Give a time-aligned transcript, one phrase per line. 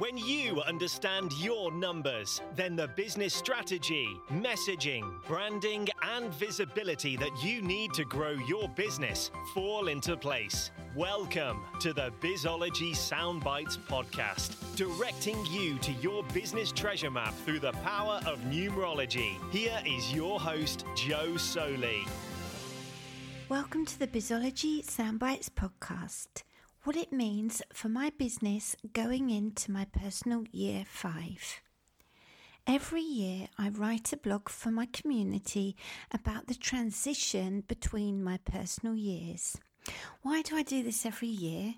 [0.00, 7.60] When you understand your numbers, then the business strategy, messaging, branding, and visibility that you
[7.60, 10.70] need to grow your business fall into place.
[10.96, 17.72] Welcome to the Bizology Soundbites podcast, directing you to your business treasure map through the
[17.84, 19.34] power of numerology.
[19.52, 22.06] Here is your host, Jo Soley.
[23.50, 26.44] Welcome to the Bizology Soundbites podcast.
[26.84, 31.60] What it means for my business going into my personal year five.
[32.66, 35.76] Every year, I write a blog for my community
[36.10, 39.58] about the transition between my personal years.
[40.22, 41.74] Why do I do this every year?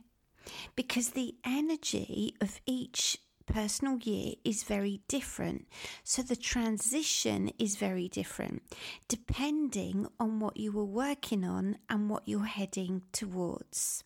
[0.77, 5.67] Because the energy of each personal year is very different.
[6.05, 8.62] So the transition is very different
[9.09, 14.05] depending on what you were working on and what you're heading towards.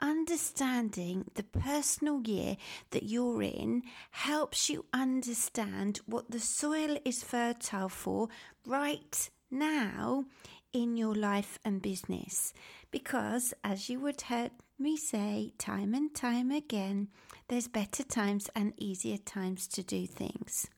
[0.00, 2.56] Understanding the personal year
[2.90, 8.28] that you're in helps you understand what the soil is fertile for
[8.64, 10.24] right now
[10.72, 12.52] in your life and business.
[12.90, 17.08] Because, as you would heard me say time and time again,
[17.48, 20.68] there's better times and easier times to do things.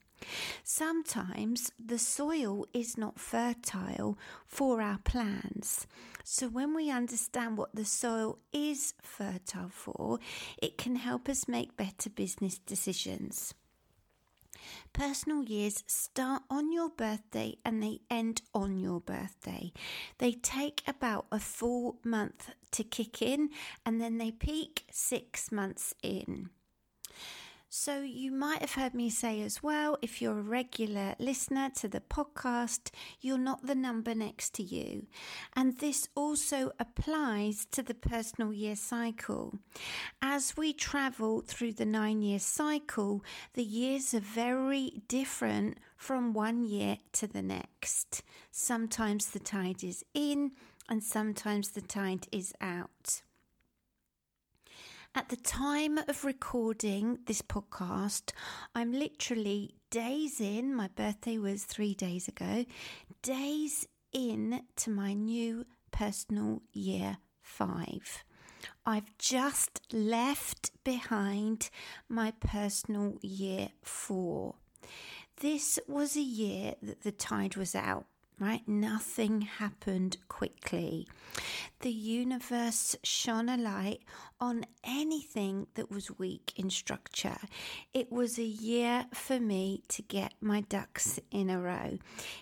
[0.64, 5.86] Sometimes the soil is not fertile for our plants.
[6.24, 10.18] So, when we understand what the soil is fertile for,
[10.62, 13.54] it can help us make better business decisions.
[14.92, 19.72] Personal years start on your birthday and they end on your birthday.
[20.18, 23.50] They take about a full month to kick in
[23.86, 26.50] and then they peak six months in.
[27.72, 31.86] So, you might have heard me say as well if you're a regular listener to
[31.86, 32.90] the podcast,
[33.20, 35.06] you're not the number next to you.
[35.54, 39.60] And this also applies to the personal year cycle.
[40.20, 43.22] As we travel through the nine year cycle,
[43.54, 48.24] the years are very different from one year to the next.
[48.50, 50.50] Sometimes the tide is in,
[50.88, 53.22] and sometimes the tide is out.
[55.12, 58.30] At the time of recording this podcast,
[58.76, 62.64] I'm literally days in, my birthday was three days ago,
[63.20, 68.22] days in to my new personal year five.
[68.86, 71.70] I've just left behind
[72.08, 74.54] my personal year four.
[75.40, 78.06] This was a year that the tide was out
[78.40, 78.66] right?
[78.66, 81.06] Nothing happened quickly.
[81.80, 84.00] The universe shone a light
[84.40, 87.36] on anything that was weak in structure.
[87.92, 91.98] It was a year for me to get my ducks in a row.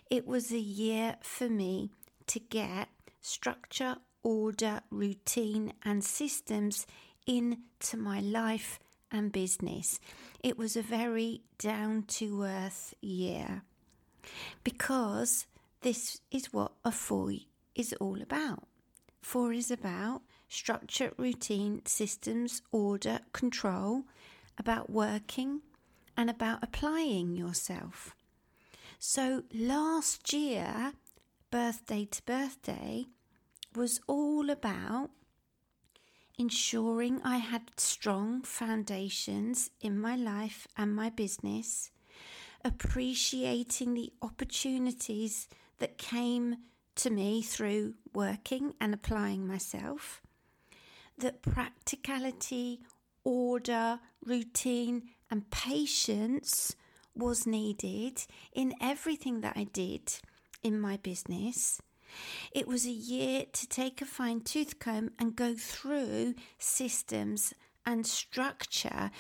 [0.09, 1.91] It was a year for me
[2.29, 2.89] to get
[3.21, 6.87] structure, order, routine, and systems
[7.27, 8.79] into my life
[9.11, 10.01] and business.
[10.43, 13.63] It was a very down to earth year
[14.63, 15.47] because
[15.81, 17.33] this is what a four
[17.75, 18.65] is all about.
[19.23, 24.05] Four is about structure, routine, systems, order, control,
[24.59, 25.61] about working,
[26.17, 28.15] and about applying yourself.
[28.99, 30.93] So last year,
[31.51, 33.07] birthday to birthday,
[33.75, 35.11] was all about
[36.39, 41.91] ensuring I had strong foundations in my life and my business,
[42.65, 46.57] appreciating the opportunities that came
[46.97, 50.21] to me through working and applying myself,
[51.17, 52.81] that practicality,
[53.25, 56.75] order, routine, and patience
[57.15, 58.23] was needed
[58.53, 60.13] in everything that I did
[60.63, 61.81] in my business.
[62.53, 67.53] It was a year to take a fine tooth comb and go through systems
[67.89, 69.11] and structure,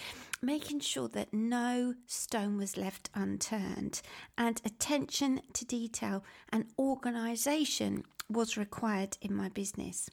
[0.42, 4.02] making sure that no stone was left unturned,
[4.36, 10.10] and attention to detail and organisation was required in my business.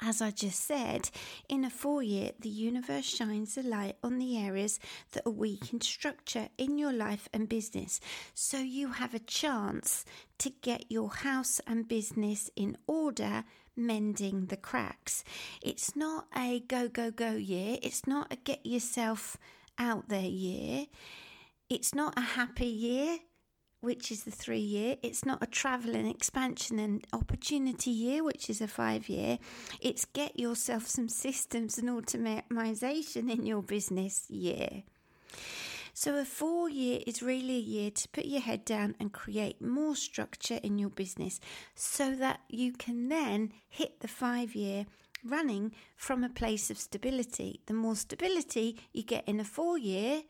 [0.00, 1.10] As I just said,
[1.48, 4.78] in a four year, the universe shines a light on the areas
[5.10, 7.98] that are weak in structure in your life and business.
[8.32, 10.04] So you have a chance
[10.38, 13.44] to get your house and business in order,
[13.76, 15.24] mending the cracks.
[15.62, 17.78] It's not a go, go, go year.
[17.82, 19.36] It's not a get yourself
[19.78, 20.86] out there year.
[21.68, 23.18] It's not a happy year
[23.84, 24.96] which is the three year.
[25.02, 29.38] It's not a travel and expansion and opportunity year, which is a five year.
[29.80, 34.82] It's get yourself some systems and automation in your business year.
[35.96, 39.62] So, a four year is really a year to put your head down and create
[39.62, 41.38] more structure in your business
[41.76, 44.86] so that you can then hit the five year
[45.24, 47.60] running from a place of stability.
[47.66, 50.22] The more stability you get in a four year,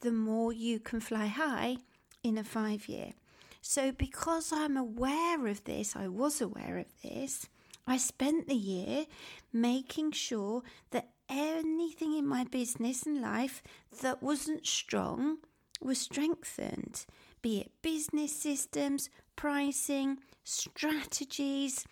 [0.00, 1.76] the more you can fly high
[2.22, 3.12] in a five year.
[3.60, 7.46] So, because I'm aware of this, I was aware of this,
[7.86, 9.04] I spent the year
[9.52, 10.62] making sure
[10.92, 13.62] that anything in my business and life
[14.02, 15.38] that wasn't strong
[15.80, 17.06] was strengthened,
[17.40, 21.86] be it business systems, pricing, strategies,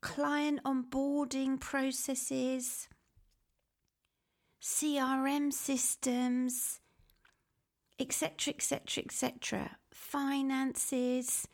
[0.00, 2.88] client onboarding processes,
[4.60, 6.80] CRM systems,
[7.98, 11.48] etc., etc., etc., finances,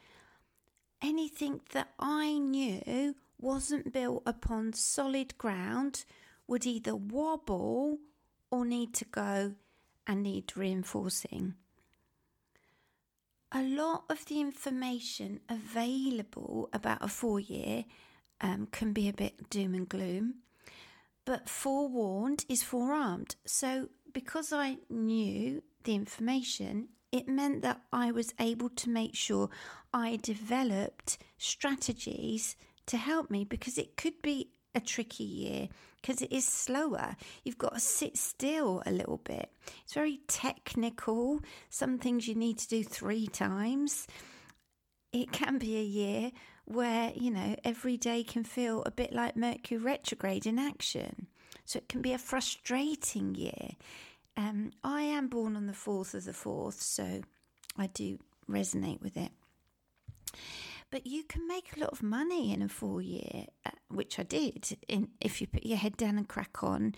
[1.01, 6.05] anything that I knew wasn't built upon solid ground
[6.49, 7.99] would either wobble
[8.51, 9.55] or need to go
[10.07, 11.55] and need reinforcing.
[13.53, 17.85] A lot of the information available about a four year
[18.41, 20.35] um, can be a bit doom and gloom,
[21.25, 23.37] but forewarned is forearmed.
[23.45, 29.49] So, because I knew the information, it meant that I was able to make sure
[29.93, 32.57] I developed strategies
[32.87, 35.69] to help me because it could be a tricky year
[36.01, 37.17] because it is slower.
[37.45, 39.51] You've got to sit still a little bit.
[39.85, 41.41] It's very technical.
[41.69, 44.07] Some things you need to do three times.
[45.13, 46.31] It can be a year
[46.65, 51.27] where, you know, every day can feel a bit like Mercury retrograde in action.
[51.65, 53.71] So it can be a frustrating year.
[54.37, 57.23] Um, I am born on the 4th of the 4th, so
[57.77, 59.33] I do resonate with it.
[60.91, 64.23] But you can make a lot of money in a four year, uh, which I
[64.23, 66.95] did, in, if you put your head down and crack on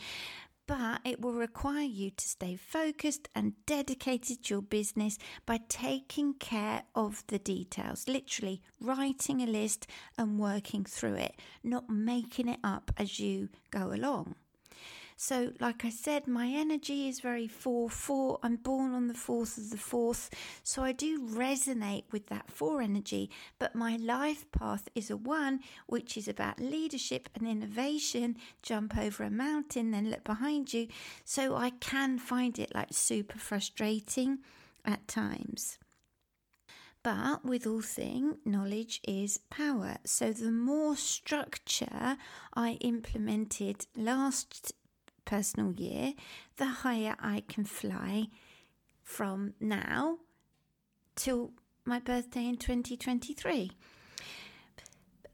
[0.71, 6.33] but it will require you to stay focused and dedicated to your business by taking
[6.35, 11.35] care of the details, literally writing a list and working through it,
[11.65, 14.37] not making it up as you go along.
[15.23, 18.39] So, like I said, my energy is very 4 4.
[18.43, 20.31] I'm born on the 4th of the 4th.
[20.65, 23.29] So, I do resonate with that 4 energy.
[23.59, 28.39] But my life path is a 1, which is about leadership and innovation.
[28.63, 30.89] Jump over a mountain, then look behind you.
[31.27, 34.39] So, I can find it like super frustrating
[34.87, 35.77] at times.
[37.03, 39.97] But with all thing, knowledge is power.
[40.05, 42.19] So the more structure
[42.55, 44.75] I implemented last
[45.31, 46.15] personal year,
[46.57, 48.27] the higher I can fly
[49.05, 50.19] from now
[51.15, 51.53] till
[51.85, 53.71] my birthday in 2023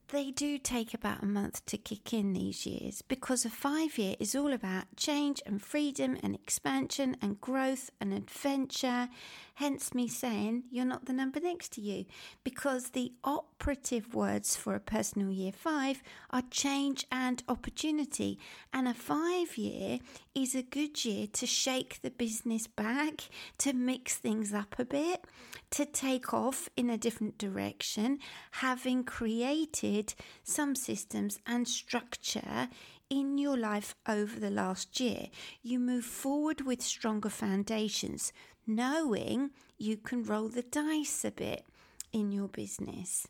[0.08, 4.14] they do take about a month to kick in these years because a five year
[4.20, 9.08] is all about change and freedom and expansion and growth and adventure.
[9.56, 12.04] Hence, me saying you're not the number next to you
[12.44, 18.38] because the operative words for a personal year five are change and opportunity.
[18.70, 20.00] And a five year
[20.34, 25.24] is a good year to shake the business back, to mix things up a bit,
[25.70, 28.18] to take off in a different direction,
[28.50, 30.12] having created
[30.44, 32.68] some systems and structure
[33.08, 35.28] in your life over the last year.
[35.62, 38.32] You move forward with stronger foundations,
[38.66, 41.64] knowing you can roll the dice a bit
[42.12, 43.26] in your business.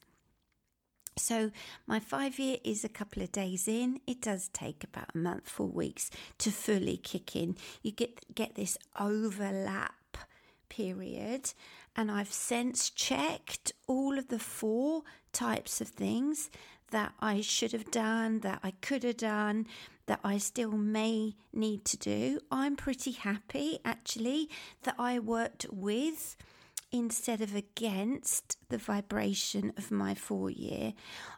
[1.19, 1.51] So,
[1.87, 4.01] my five year is a couple of days in.
[4.07, 7.57] It does take about a month, four weeks to fully kick in.
[7.83, 10.19] You get, get this overlap
[10.69, 11.53] period,
[11.97, 16.51] and I've since checked all of the four types of things
[16.91, 19.67] that I should have done, that I could have done,
[20.07, 22.41] that I still may need to do.
[22.51, 24.49] I'm pretty happy actually
[24.85, 26.37] that I worked with
[26.93, 30.93] instead of against the vibration of my four year.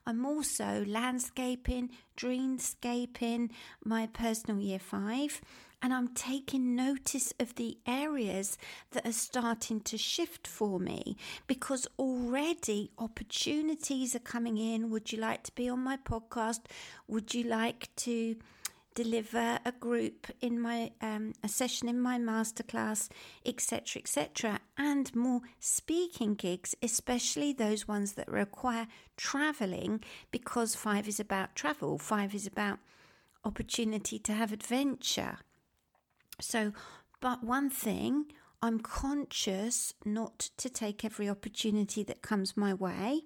[0.06, 3.50] I'm also landscaping, dreamscaping
[3.84, 5.40] my personal year five,
[5.80, 8.58] and I'm taking notice of the areas
[8.90, 14.90] that are starting to shift for me because already opportunities are coming in.
[14.90, 16.60] Would you like to be on my podcast?
[17.06, 18.36] Would you like to?
[19.02, 23.08] Deliver a group in my um, a session in my masterclass,
[23.46, 30.02] etc., etc., and more speaking gigs, especially those ones that require traveling,
[30.32, 31.96] because five is about travel.
[31.96, 32.80] Five is about
[33.44, 35.38] opportunity to have adventure.
[36.40, 36.72] So,
[37.20, 38.32] but one thing.
[38.60, 43.20] I'm conscious not to take every opportunity that comes my way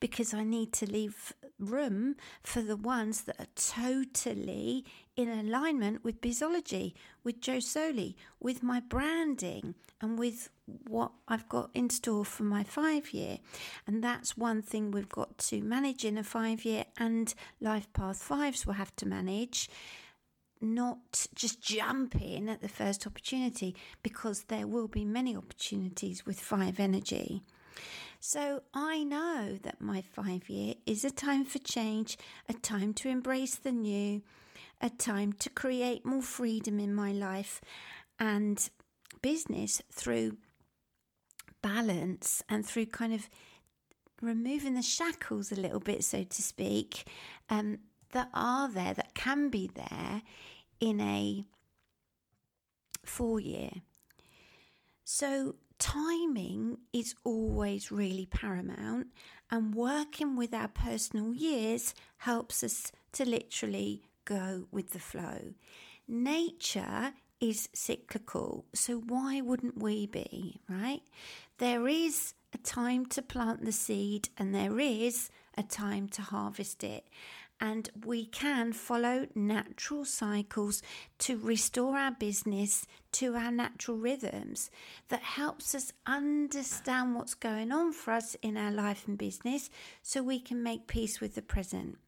[0.00, 4.84] because I need to leave room for the ones that are totally
[5.16, 10.50] in alignment with Bizology, with Jo Soley, with my branding, and with
[10.88, 13.38] what I've got in store for my five year.
[13.86, 18.22] And that's one thing we've got to manage in a five year, and Life Path
[18.22, 19.68] Fives will have to manage.
[20.62, 26.38] Not just jump in at the first opportunity because there will be many opportunities with
[26.38, 27.42] five energy.
[28.20, 33.08] So I know that my five year is a time for change, a time to
[33.08, 34.22] embrace the new,
[34.80, 37.60] a time to create more freedom in my life
[38.18, 38.68] and
[39.22, 40.36] business through
[41.62, 43.28] balance and through kind of
[44.20, 47.06] removing the shackles a little bit, so to speak,
[47.48, 47.78] um,
[48.12, 50.22] that are there, that can be there
[50.80, 51.44] in a
[53.04, 53.70] four year.
[55.04, 59.08] So timing is always really paramount,
[59.50, 65.54] and working with our personal years helps us to literally go with the flow.
[66.06, 71.02] Nature is cyclical, so why wouldn't we be, right?
[71.58, 76.84] There is a time to plant the seed, and there is a time to harvest
[76.84, 77.06] it
[77.60, 80.82] and we can follow natural cycles
[81.18, 84.70] to restore our business to our natural rhythms
[85.08, 89.68] that helps us understand what's going on for us in our life and business
[90.02, 91.98] so we can make peace with the present.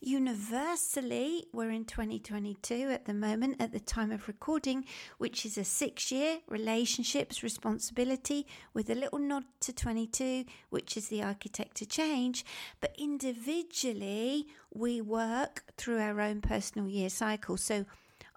[0.00, 4.84] Universally, we're in 2022 at the moment, at the time of recording,
[5.18, 11.08] which is a six year relationships responsibility with a little nod to 22, which is
[11.08, 12.44] the architect to change.
[12.80, 17.56] But individually, we work through our own personal year cycle.
[17.56, 17.84] So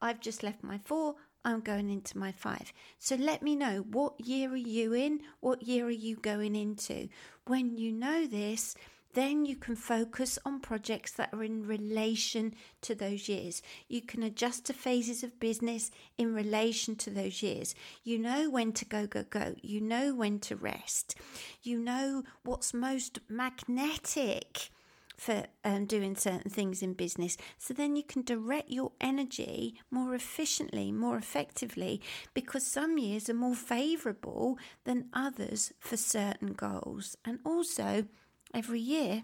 [0.01, 1.15] I've just left my four.
[1.45, 2.71] I'm going into my five.
[2.99, 5.21] So let me know what year are you in?
[5.41, 7.09] What year are you going into?
[7.45, 8.75] When you know this,
[9.13, 13.61] then you can focus on projects that are in relation to those years.
[13.87, 17.75] You can adjust to phases of business in relation to those years.
[18.03, 19.55] You know when to go, go, go.
[19.61, 21.15] You know when to rest.
[21.61, 24.69] You know what's most magnetic
[25.17, 27.37] for um, doing certain things in business.
[27.57, 32.01] So then you can direct your energy more efficiently, more effectively,
[32.33, 37.15] because some years are more favourable than others for certain goals.
[37.23, 38.05] And also,
[38.53, 39.23] every year,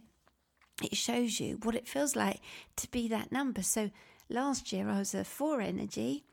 [0.81, 2.39] it shows you what it feels like
[2.77, 3.62] to be that number.
[3.63, 3.91] So
[4.29, 6.24] last year I was a four energy,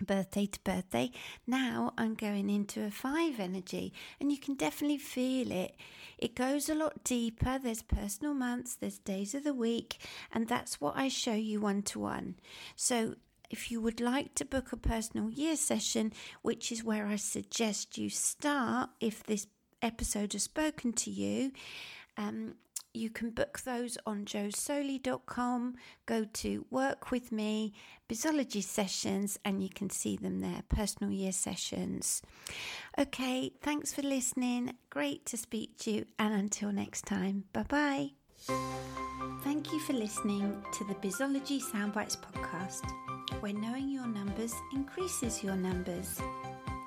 [0.00, 1.10] birthday to birthday.
[1.46, 5.76] Now I'm going into a five energy, and you can definitely feel it.
[6.18, 7.58] It goes a lot deeper.
[7.58, 9.98] There's personal months, there's days of the week,
[10.32, 12.36] and that's what I show you one to one.
[12.76, 13.16] So
[13.50, 17.98] if you would like to book a personal year session, which is where I suggest
[17.98, 19.46] you start if this
[19.82, 21.52] episode has spoken to you,
[22.16, 22.54] um,
[22.94, 25.76] you can book those on josoley.com.
[26.04, 27.72] Go to Work With Me,
[28.08, 32.20] Bizology Sessions, and you can see them there, personal year sessions.
[32.98, 34.74] Okay, thanks for listening.
[34.90, 38.10] Great to speak to you, and until next time, bye bye.
[39.42, 42.84] Thank you for listening to the Bizology Soundbites podcast,
[43.40, 46.20] where knowing your numbers increases your numbers.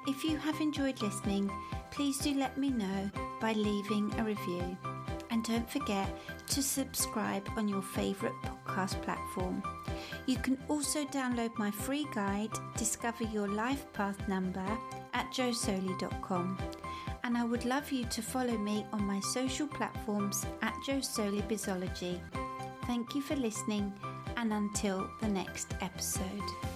[0.07, 1.49] If you have enjoyed listening,
[1.95, 3.09] please do let me know
[3.39, 4.77] by leaving a review.
[5.31, 6.09] And don't forget
[6.47, 9.63] to subscribe on your favourite podcast platform.
[10.25, 14.65] You can also download my free guide, Discover Your Life Path Number,
[15.13, 16.57] at josoley.com.
[17.23, 21.43] And I would love you to follow me on my social platforms at Jo Soley
[21.43, 22.19] Bizology.
[22.87, 23.93] Thank you for listening,
[24.35, 26.74] and until the next episode.